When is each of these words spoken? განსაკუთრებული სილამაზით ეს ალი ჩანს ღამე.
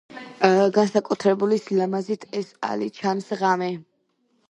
განსაკუთრებული 0.77 1.61
სილამაზით 1.67 2.29
ეს 2.43 2.53
ალი 2.73 2.91
ჩანს 3.01 3.33
ღამე. 3.45 3.73